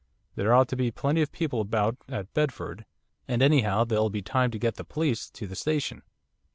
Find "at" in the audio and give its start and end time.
2.09-2.33